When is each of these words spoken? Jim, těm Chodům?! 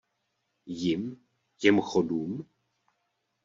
Jim, 0.67 1.15
těm 1.57 1.79
Chodům?! 1.81 2.45